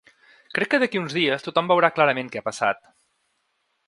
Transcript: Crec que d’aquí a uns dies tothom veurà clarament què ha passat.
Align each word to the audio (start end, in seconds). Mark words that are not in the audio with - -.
Crec 0.57 0.69
que 0.71 0.77
d’aquí 0.83 0.99
a 1.01 1.01
uns 1.03 1.15
dies 1.17 1.45
tothom 1.47 1.69
veurà 1.73 1.91
clarament 1.99 2.31
què 2.37 2.41
ha 2.41 2.47
passat. 2.47 2.81